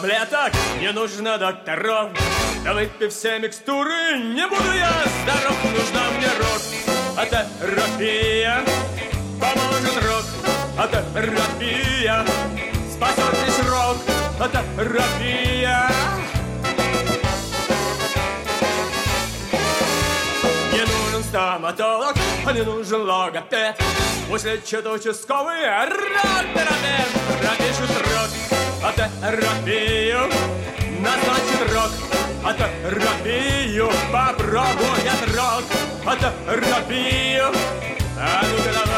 [0.02, 2.10] Таблеток, не нужно докторов.
[2.64, 4.92] Да выпив все микстуры, не буду я
[5.24, 5.56] здоров.
[5.64, 6.28] Нужна мне
[7.20, 8.64] рок-терапия
[9.40, 9.96] Поможет
[10.76, 12.26] рок-терапия
[12.92, 15.80] Спасет весь рок-терапия
[20.74, 23.78] Не нужен стоматолог, мне нужен логопед.
[24.30, 27.92] После четырехчасовой рок-терапевт пропишет
[28.82, 30.30] рок-терапию.
[31.00, 31.91] Назначит рок
[32.54, 35.63] терапию Попробует рок
[36.06, 37.46] терапию
[38.20, 38.90] А ну-ка давай,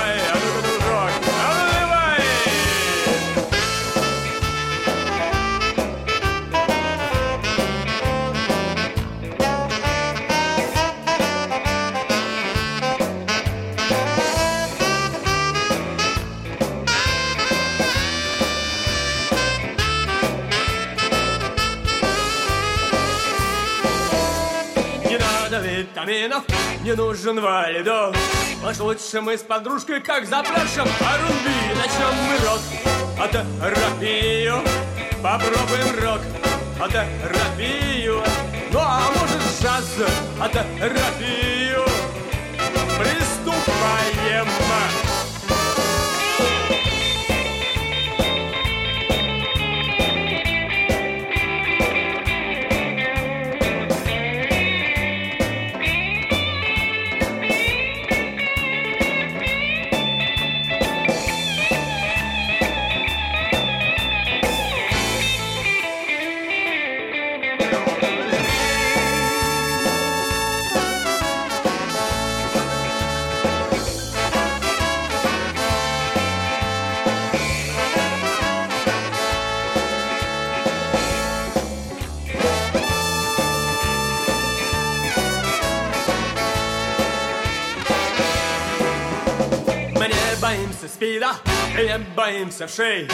[26.03, 26.43] витаминов,
[26.81, 28.13] не нужен валидол
[28.67, 32.37] Уж лучше мы с подружкой, как запляшем Орунби, начнем мы
[33.21, 34.61] рок-терапию
[35.21, 35.95] Попробуем
[36.81, 38.21] рок-терапию
[38.71, 41.85] Ну а может джаз-терапию
[42.99, 44.45] Приступаем.
[44.45, 45.02] Мы
[91.97, 93.07] не боимся шей.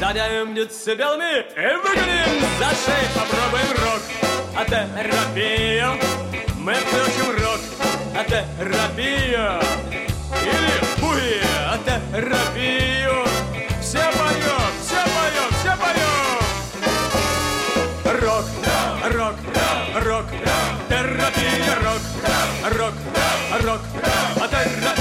[0.00, 1.40] Задавим децибелами.
[1.56, 4.02] И выгоним за шеи Попробуем рок,
[4.56, 5.90] а терапию
[6.58, 7.60] Мы включим рок,
[8.16, 9.60] а терапию
[10.42, 13.24] Или буи, а терапию
[13.80, 16.04] Все поем, все поем, все поем.
[18.20, 18.46] Рок,
[19.12, 19.36] рок,
[20.04, 20.26] рок,
[20.88, 22.02] терапия, рок,
[22.78, 22.94] рок,
[23.62, 23.80] рок,
[24.40, 24.93] а терапия,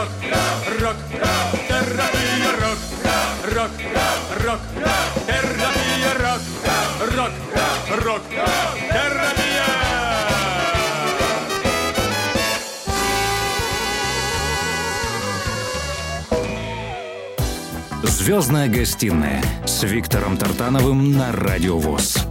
[0.00, 0.08] рок,
[0.80, 0.96] рок,
[1.68, 2.78] терапия, рок,
[3.54, 3.70] рок,
[4.44, 4.60] рок,
[5.26, 6.40] терапия, рок,
[7.16, 7.32] рок,
[8.04, 8.22] рок,
[8.88, 9.66] терапия.
[18.02, 22.26] Звездная гостиная с Виктором Тартановым на Радио ВОЗ.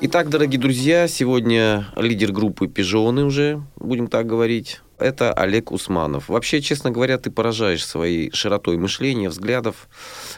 [0.00, 4.80] Итак, дорогие друзья, сегодня лидер группы «Пижоны» уже, будем так говорить.
[4.98, 6.28] Это Олег Усманов.
[6.28, 9.88] Вообще, честно говоря, ты поражаешь своей широтой мышления, взглядов.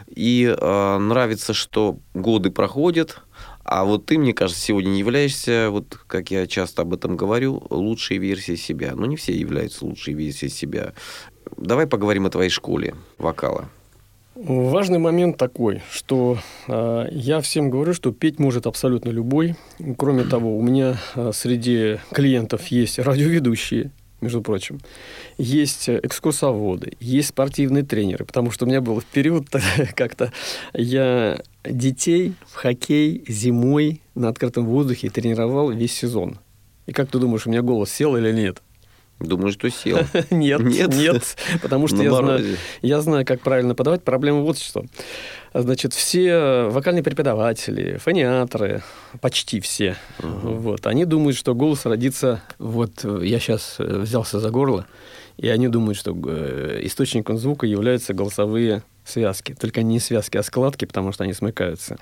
[0.06, 3.22] И э, нравится, что годы проходят,
[3.64, 7.62] а вот ты, мне кажется, сегодня не являешься, вот как я часто об этом говорю,
[7.70, 8.94] лучшей версией себя.
[8.94, 10.92] Но не все являются лучшей версией себя.
[11.56, 13.68] Давай поговорим о твоей школе вокала.
[14.34, 19.56] Важный момент такой, что э, я всем говорю, что петь может абсолютно любой.
[19.98, 23.90] Кроме того, у меня э, среди клиентов есть радиоведущие,
[24.20, 24.80] между прочим,
[25.38, 29.46] есть экскурсоводы, есть спортивные тренеры, потому что у меня был период
[29.94, 30.32] как-то,
[30.74, 36.38] я детей в хоккей зимой на открытом воздухе тренировал весь сезон.
[36.86, 38.62] И как ты думаешь, у меня голос сел или нет?
[39.20, 39.98] Думаю, что сел.
[40.30, 40.88] Нет, Нет?
[40.94, 44.02] нет, потому что я знаю, я знаю, как правильно подавать.
[44.02, 44.84] Проблема вот что.
[45.52, 48.82] Значит, все вокальные преподаватели, фониаторы,
[49.20, 52.40] почти все, вот, они думают, что голос родится...
[52.58, 54.86] Вот э, я сейчас взялся за горло,
[55.36, 59.56] и они думают, что э, источником звука являются голосовые связки.
[59.58, 61.98] Только не связки, а складки, потому что они смыкаются.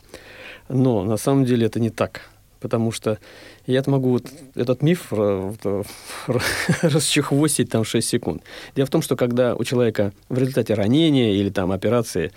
[0.69, 2.29] Но на самом деле это не так.
[2.61, 3.19] Потому что
[3.67, 5.87] я могу вот этот миф вот, ра-
[6.83, 8.43] расчехвостить там 6 секунд.
[8.75, 12.33] Дело в том, что когда у человека в результате ранения или там операции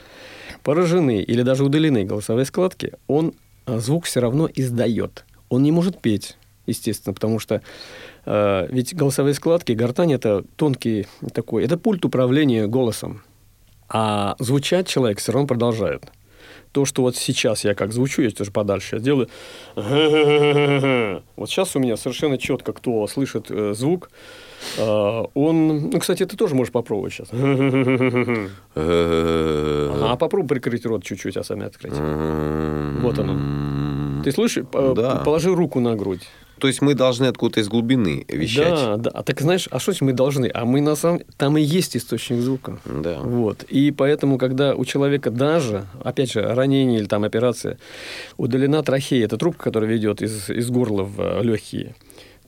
[0.63, 3.33] поражены или даже удалены голосовые складки, он
[3.65, 5.25] а, звук все равно издает.
[5.49, 7.61] Он не может петь, естественно, потому что
[8.25, 13.23] э, ведь голосовые складки, гортань это тонкий такой, это пульт управления голосом.
[13.89, 16.05] А звучать человек все равно продолжает.
[16.71, 19.27] То, что вот сейчас я как звучу, я тоже подальше, я делаю...
[19.75, 24.09] Вот сейчас у меня совершенно четко, кто слышит э, звук,
[24.77, 25.89] э, он...
[25.89, 27.29] Ну, кстати, ты тоже можешь попробовать сейчас.
[28.73, 31.93] А попробуй прикрыть рот чуть-чуть, а сами открыть.
[33.01, 34.23] Вот оно.
[34.23, 34.65] Ты слышишь?
[34.71, 35.21] Да.
[35.25, 36.27] Положи руку на грудь.
[36.61, 38.69] То есть мы должны откуда-то из глубины вещать.
[38.69, 39.09] Да, да.
[39.15, 40.49] А так знаешь, а что мы должны?
[40.53, 42.77] А мы на самом там и есть источник звука.
[42.85, 43.17] Да.
[43.17, 43.63] Вот.
[43.63, 47.79] И поэтому, когда у человека даже, опять же, ранение или там операция,
[48.37, 51.95] удалена трахея, это трубка, которая ведет из, из горла в легкие,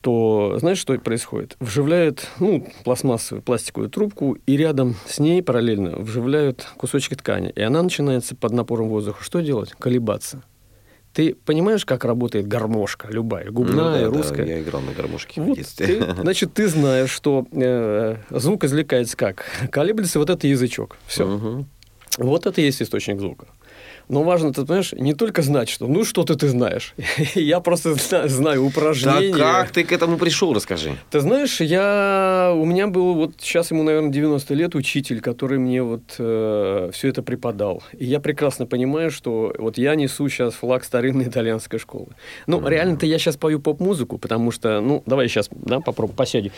[0.01, 1.55] то знаешь, что происходит?
[1.59, 7.51] Вживляют, ну, пластмассовую пластиковую трубку, и рядом с ней параллельно вживляют кусочки ткани.
[7.55, 9.24] И она начинается под напором воздуха.
[9.24, 9.72] Что делать?
[9.80, 10.43] Колебаться.
[11.14, 14.45] Ты понимаешь, как работает гармошка любая, Ну губная, да, да, русская?
[14.45, 15.86] я играл на гармошке в Вот детстве.
[15.86, 19.45] ты, значит, ты знаешь, что э, звук извлекается как?
[19.72, 20.97] Колеблется вот этот язычок.
[21.05, 21.28] Все.
[21.28, 21.68] Мгм.
[22.18, 23.47] Вот это и есть источник звука.
[24.09, 26.93] Но важно, ты понимаешь, не только знать, что ну что-то ты знаешь.
[27.36, 29.34] Я просто зна- знаю Да упражнения.
[29.38, 30.97] как ты к этому пришел, расскажи.
[31.09, 35.82] Ты знаешь, я у меня был вот сейчас ему, наверное, 90 лет учитель, который мне
[35.82, 37.82] вот все это преподал.
[37.97, 42.07] И я прекрасно понимаю, что вот я несу сейчас флаг старинной итальянской школы.
[42.45, 46.51] Ну, реально-то я сейчас пою поп-музыку, потому что, ну, давай сейчас, да, попробуй, посяди,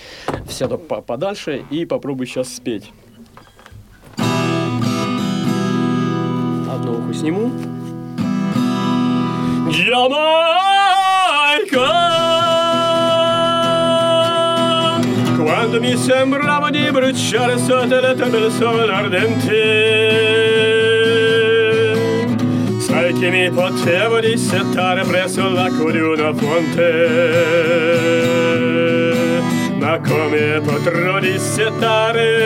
[0.49, 2.85] сяду по- подальше и попробуй сейчас спеть.
[6.75, 7.51] Одно ухо сниму.
[9.75, 10.25] Giamaica
[15.37, 19.61] Quando mi sembrava di bruciare sotto le tende del sole ardente
[22.79, 27.85] Sai che mi potevo dissettare presso l'acqua di una fonte
[29.79, 32.37] Nakomie potronić się tary,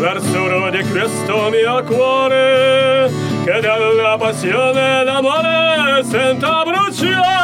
[0.00, 3.10] verso di questo mio cuore,
[3.44, 7.38] che della passione d'amore senta bruciar.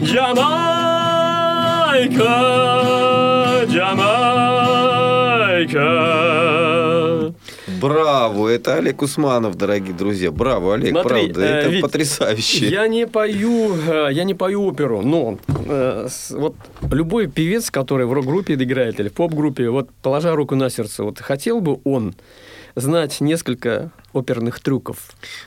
[0.00, 0.74] Jamaica,
[3.66, 4.74] Jamaica.
[7.84, 10.30] Браво, это Олег Усманов, дорогие друзья.
[10.30, 12.68] Браво, Олег, Смотри, правда, э, это Вить, потрясающе.
[12.68, 16.54] Я не пою, э, я не пою оперу, но э, вот
[16.90, 21.18] любой певец, который в рок-группе играет или в поп-группе, вот положа руку на сердце, вот
[21.20, 22.14] хотел бы он
[22.76, 24.98] знать несколько оперных трюков.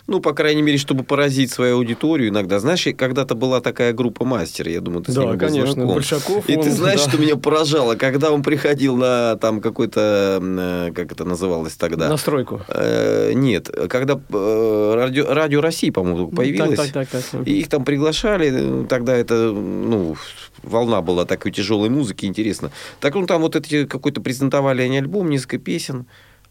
[0.08, 2.60] Ну, по крайней мере, чтобы поразить свою аудиторию иногда.
[2.60, 5.96] Знаешь, когда-то была такая группа «Мастер», я думаю, ты с Да, был конечно, знаком.
[5.96, 7.10] Большаков, И он, ты знаешь, да.
[7.10, 7.96] что меня поражало?
[7.96, 12.10] Когда он приходил на там какой-то, э, как это называлось тогда?
[12.10, 12.62] Настройку.
[12.68, 16.78] Э, нет, когда э, радио, радио России, по-моему, появилось.
[16.78, 17.48] Так, так, так, так.
[17.48, 20.18] И их там приглашали, э, тогда это, ну,
[20.64, 22.72] волна была такой тяжелой музыки, интересно.
[23.00, 26.06] Так ну там вот эти какой-то презентовали они альбом, несколько песен,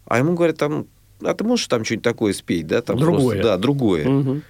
[0.07, 0.85] а ему говорят там,
[1.21, 2.81] а ты можешь там что-нибудь такое спеть, да?
[2.81, 3.21] Там Другое.
[3.21, 4.07] Просто, да, другое.
[4.07, 4.43] Мгм.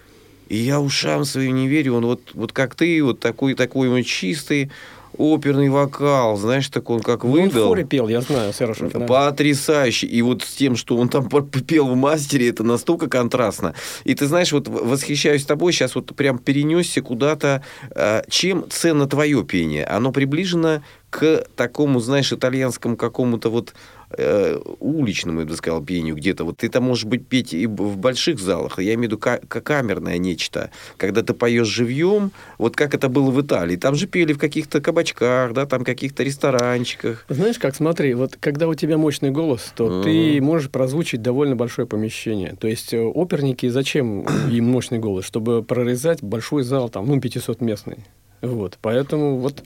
[0.49, 4.03] И я ушам своим не верю, он вот, вот как ты, вот такой, такой он
[4.03, 4.71] чистый
[5.17, 7.69] оперный вокал, знаешь, так он как Ну, он в выдал.
[7.69, 8.87] хоре пел, я знаю, Сережа.
[8.93, 8.99] да.
[9.05, 10.05] Потрясающе.
[10.07, 11.27] И вот с тем, что он там
[11.67, 13.73] пел в мастере, это настолько контрастно.
[14.03, 17.63] И ты знаешь, вот восхищаюсь тобой, сейчас вот прям перенесся куда-то.
[17.95, 19.85] э, Чем ценно твое пение?
[19.85, 23.73] Оно приближено к такому, знаешь, итальянскому какому-то вот
[24.11, 26.43] э, уличному, я бы сказал, пению где-то.
[26.45, 29.41] Вот ты там можешь быть петь и в больших залах, я имею в виду ка-
[29.47, 33.75] ка- камерное нечто, когда ты поешь живьем, вот как это было в Италии.
[33.75, 37.25] Там же пели в каких-то кабачках, да, там каких-то ресторанчиках.
[37.29, 41.87] Знаешь, как, смотри, вот когда у тебя мощный голос, то ты можешь прозвучить довольно большое
[41.87, 42.55] помещение.
[42.59, 45.25] То есть э, оперники, зачем им мощный голос?
[45.25, 47.97] Чтобы прорезать большой зал, там, ну, 500-местный.
[48.41, 49.63] Вот, поэтому вот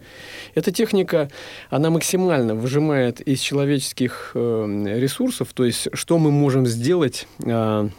[0.56, 1.30] эта техника,
[1.70, 7.90] она максимально выжимает из человеческих э, ресурсов, то есть что мы можем сделать, э,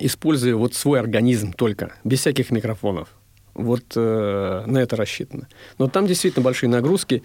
[0.00, 3.08] используя вот свой организм только, без всяких микрофонов.
[3.54, 5.48] Вот э, на это рассчитано.
[5.78, 7.22] Но там действительно большие нагрузки.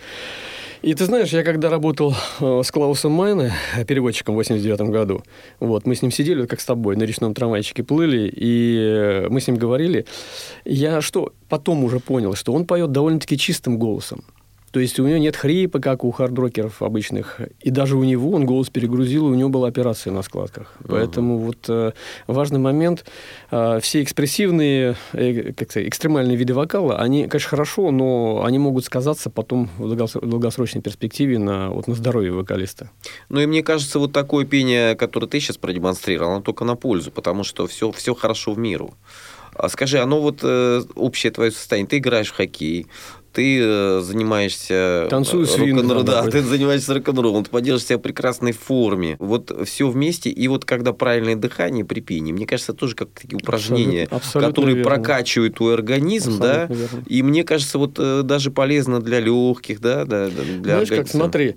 [0.82, 3.51] И ты знаешь, я когда работал э, с Клаусом Майне,
[3.86, 5.23] переводчиком в 89 году,
[5.59, 9.41] вот, мы с ним сидели, как с тобой, на речном трамвайчике плыли, и э, мы
[9.41, 10.05] с ним говорили.
[10.63, 14.23] Я что, потом уже понял, что он поет довольно-таки чистым голосом.
[14.72, 17.41] То есть у него нет хрипа, как у хардрокеров обычных.
[17.61, 20.74] И даже у него он голос перегрузил, и у него была операция на складках.
[20.88, 21.91] Поэтому вот э,
[22.28, 23.05] важный момент.
[23.51, 28.86] э, все экспрессивные, э, как сказать, экстремальные виды вокала, они, конечно, хорошо, но они могут
[28.86, 32.89] сказаться потом в долгосро- долгосрочной перспективе на, вот, на здоровье вокалиста.
[33.30, 37.11] Ну и мне кажется, вот такое пение, которое ты сейчас продемонстрировал, оно только на пользу,
[37.11, 38.93] потому что все, все хорошо в миру.
[39.53, 42.88] А скажи, оно вот э, общее твое состояние, ты играешь в хоккей,
[43.32, 46.32] ты э, занимаешься Танцую э, свинг, рок-н-роллом, да, да, такой.
[46.32, 49.15] ты занимаешься рок-н-роллом, ты поддерживаешь себя в прекрасной форме.
[49.19, 53.38] Вот все вместе, и вот когда правильное дыхание при пении, мне кажется, тоже как такие
[53.38, 54.89] упражнения, Абсолютно- абсолютно которые верно.
[54.91, 57.03] прокачивают твой организм, Абсолютно да, верно.
[57.07, 60.97] и мне кажется, вот э, даже полезно для легких, да, да, да, для Знаешь, как,
[60.99, 61.19] организма.
[61.23, 61.53] смотри, э,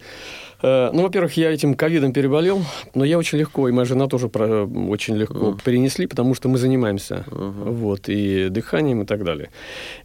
[0.63, 2.63] ну, во-первых, я этим ковидом переболел,
[2.95, 6.59] но я очень легко, и моя жена тоже про- очень легко перенесли, потому что мы
[6.59, 9.51] занимаемся, вот, и дыханием и так далее.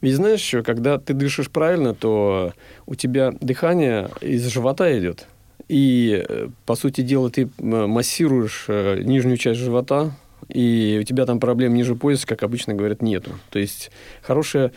[0.01, 2.53] Ведь знаешь что, когда ты дышишь правильно, то
[2.86, 5.28] у тебя дыхание из живота идет,
[5.70, 10.12] и, э, по сути дела, ты м, массируешь э, нижнюю часть живота,
[10.50, 13.32] и у тебя там проблем ниже пояса, как обычно говорят, нету.
[13.50, 14.72] То есть хорошая...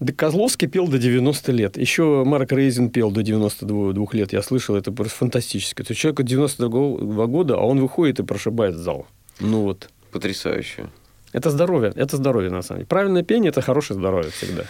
[0.00, 1.76] Да Козловский пел до 90 лет.
[1.76, 4.32] Еще Марк Рейзин пел до 92 лет.
[4.32, 5.82] Я слышал, это просто фантастически.
[5.82, 9.06] То есть человек от 92 года, а он выходит и прошибает зал.
[9.40, 9.88] Ну вот.
[10.12, 10.88] Потрясающе.
[11.32, 11.92] Это здоровье.
[11.94, 12.86] Это здоровье, на самом деле.
[12.86, 14.64] Правильное пение– это хорошее здоровье всегда.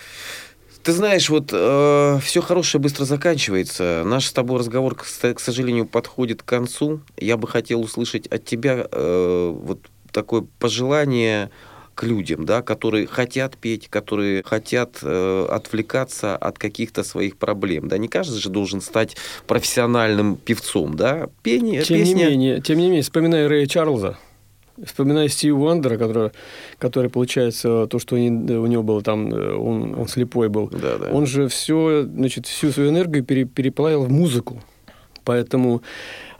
[0.82, 4.02] Ты знаешь, вот э, все хорошее быстро заканчивается.
[4.06, 7.02] Наш с тобой разговор, к, к сожалению, подходит к концу.
[7.16, 9.80] Я бы хотел услышать от тебя э, вот
[10.22, 11.50] такое пожелание
[11.94, 17.88] к людям, да, которые хотят петь, которые хотят э, отвлекаться от каких-то своих проблем.
[17.88, 19.16] Да, не каждый же должен стать
[19.46, 21.28] профессиональным певцом, да.
[21.42, 22.14] Пение, Тем песня.
[22.14, 24.16] не менее, тем не менее, вспоминая Рэя Чарльза,
[24.84, 26.30] вспоминая Стива Уандера, который,
[26.78, 30.68] который, получается, то, что у не- у него было там, э, он, он слепой был,
[30.70, 31.10] Да, да.
[31.10, 34.62] он же все, значит, всю свою энергию пере- переплавил в музыку.
[35.24, 35.82] Поэтому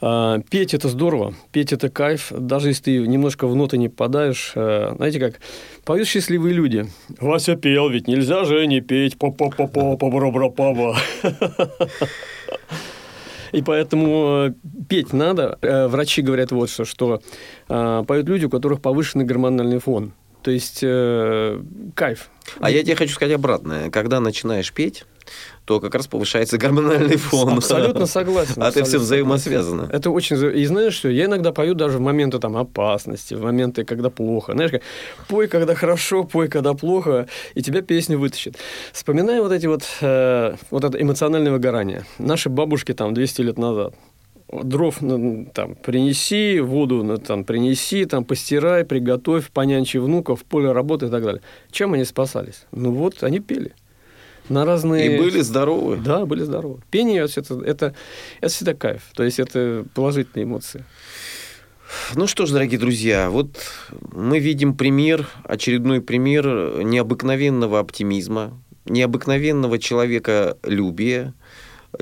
[0.01, 4.53] петь это здорово, петь это кайф, даже если ты немножко в ноты не попадаешь.
[4.55, 5.41] а, знаете как,
[5.85, 6.87] поют счастливые люди.
[7.21, 9.19] Вася пел, ведь нельзя же не петь.
[9.19, 10.97] по по по по по бра бра па
[13.53, 14.53] И поэтому э,
[14.89, 15.59] петь надо.
[15.63, 17.23] Э, Врачи говорят вот что, что
[17.69, 20.13] э, поют люди, у которых повышенный гормональный фон.
[20.43, 21.61] То есть э,
[21.95, 22.31] кайф.
[22.61, 23.91] А я тебе хочу сказать обратное.
[23.91, 25.05] Когда начинаешь петь,
[25.69, 27.51] то как раз повышается гормональный фон.
[27.59, 28.55] Абсолютно согласен.
[28.57, 29.89] А ты все абсолютно взаимосвязано.
[29.93, 30.59] Это очень...
[30.59, 34.55] И знаешь что, я иногда пою даже в моменты там опасности, в моменты, когда плохо.
[34.55, 34.81] Знаешь, как,
[35.29, 38.57] пой, когда хорошо, пой, когда плохо, и тебя песня вытащит.
[38.95, 42.07] Вспоминая вот эти вот, э, вот это эмоциональное выгорание.
[42.19, 43.95] Наши бабушки там 200 лет назад.
[44.51, 51.07] Дров ну, там принеси, воду ну, там принеси, там постирай, приготовь, понянчи внуков, поле работы
[51.07, 51.43] и так далее.
[51.71, 52.65] Чем они спасались?
[52.73, 53.75] Ну вот, они пели.
[54.49, 55.15] На разные...
[55.15, 55.97] И были здоровы.
[55.97, 56.81] Да, были здоровы.
[56.91, 57.95] Пение это, это,
[58.41, 59.03] это всегда кайф.
[59.15, 60.85] То есть это положительные эмоции.
[62.15, 63.49] Ну что ж, дорогие друзья, вот
[64.13, 71.35] мы видим пример, очередной пример необыкновенного оптимизма, необыкновенного человеколюбия.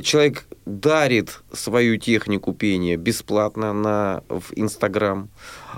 [0.03, 5.31] Человек дарит свою технику пения бесплатно на, в Инстаграм.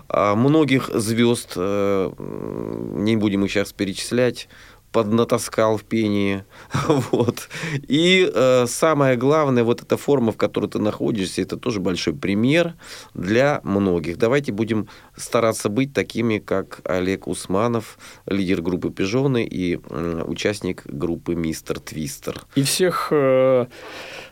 [0.09, 4.49] А Многих звезд, э, не будем их сейчас перечислять,
[4.93, 6.45] поднатаскал в пении.
[7.11, 7.49] Вот.
[7.89, 12.75] И э, самое главное, вот эта форма, в которой ты находишься, это тоже большой пример
[13.15, 14.19] для многих.
[14.19, 21.35] Давайте будем стараться быть такими, как Олег Усманов, лидер группы «Пижоны» и м, участник группы
[21.35, 22.43] «Мистер Твистер».
[22.55, 23.67] И всех э,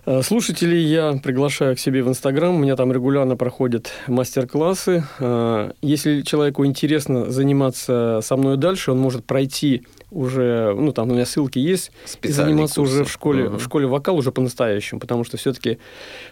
[0.06, 2.54] э, слушателей я приглашаю к себе в Инстаграм.
[2.54, 5.04] У меня там регулярно проходят мастер-классы.
[5.18, 11.12] Э, если человеку интересно заниматься со мной дальше, он может пройти уже, ну там у
[11.14, 11.90] меня ссылки есть,
[12.22, 13.10] и заниматься уже курсы.
[13.10, 13.58] в школе, Мгм.
[13.58, 15.78] в школе вокал уже по-настоящему, потому что все-таки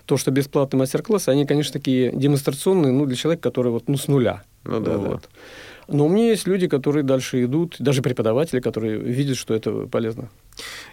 [0.06, 4.08] то, что бесплатные мастер-классы, они, конечно, такие демонстрационные, ну, для человека, который вот, ну, с
[4.08, 4.42] нуля.
[4.64, 4.98] Ну да, да.
[4.98, 5.28] вот.
[5.86, 10.30] Но у меня есть люди, которые дальше идут, даже преподаватели, которые видят, что это полезно.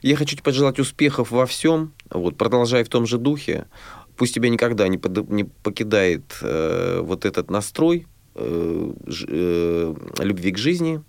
[0.02, 1.94] Я хочу тебе пожелать успехов во всем.
[2.10, 3.66] Вот, продолжай в том же духе.
[4.18, 8.06] Пусть тебя никогда не, под- не покидает э, вот этот настрой
[8.36, 11.02] э, ж- э, любви к жизни,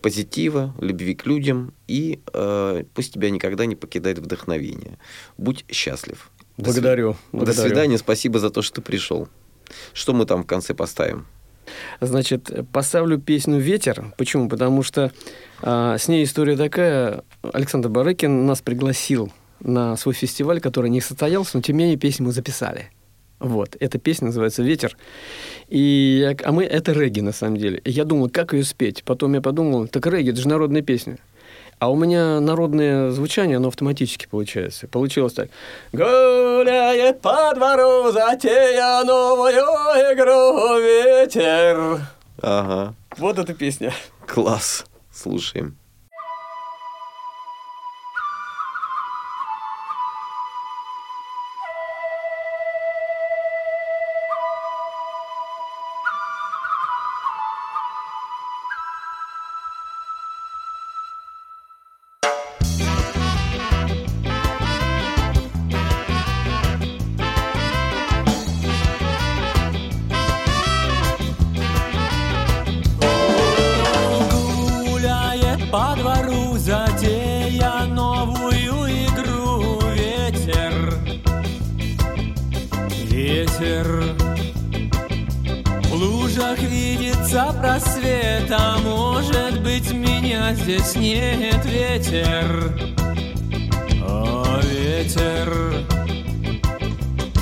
[0.00, 1.72] позитива, любви к людям.
[1.86, 4.98] И э, пусть тебя никогда не покидает вдохновение.
[5.36, 6.30] Будь счастлив.
[6.56, 7.12] До Благодарю.
[7.32, 7.68] До благодарю.
[7.68, 7.98] свидания.
[7.98, 9.28] Спасибо за то, что ты пришел.
[9.92, 11.26] Что мы там в конце поставим?
[12.00, 14.12] Значит, поставлю песню «Ветер».
[14.16, 14.48] Почему?
[14.48, 15.12] Потому что
[15.60, 17.22] а, с ней история такая.
[17.42, 22.26] Александр Барыкин нас пригласил на свой фестиваль, который не состоялся, но тем не менее песню
[22.26, 22.90] мы записали.
[23.40, 24.96] Вот, эта песня называется «Ветер».
[25.68, 27.78] И я- а мы, это регги, на самом деле.
[27.84, 29.04] И я думал, как ее спеть.
[29.04, 31.18] Потом я подумал, так регги, это же народная песня.
[31.78, 34.88] А у меня народное звучание, оно автоматически получается.
[34.88, 35.48] Получилось так.
[35.92, 42.00] Гуляет по двору, затея новую игру ветер.
[42.42, 43.92] Ага, Вот эта песня.
[44.26, 44.84] класс.
[45.12, 45.76] Слушаем.
[87.28, 92.72] Видится просвет, а может быть меня здесь нет Ветер,
[94.02, 95.84] о, ветер.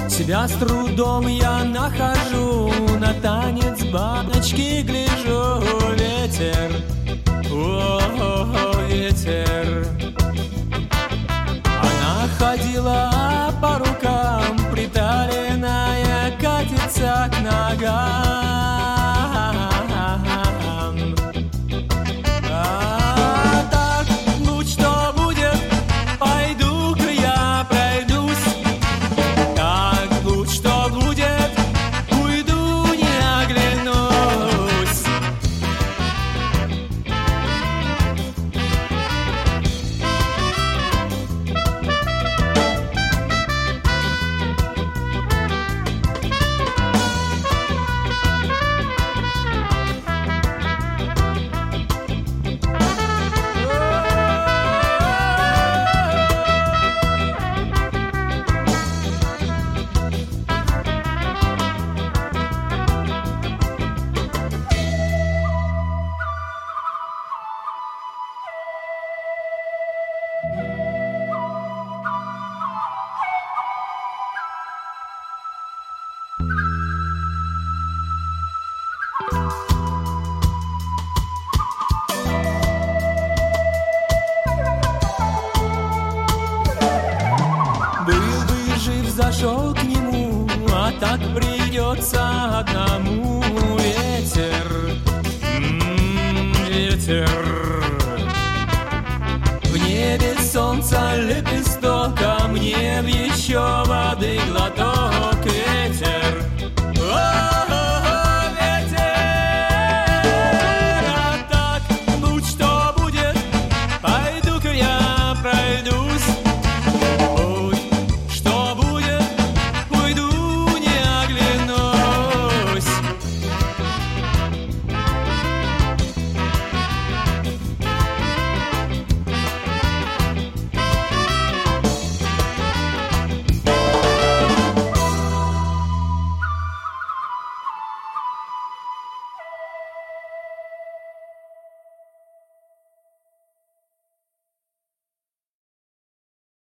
[0.08, 5.62] Себя с трудом я нахожу, на танец баночки гляжу
[5.94, 6.72] ветер.
[7.52, 8.00] О,
[8.88, 9.86] ветер.
[11.64, 18.36] Она ходила по рукам Приталенная катится к ногам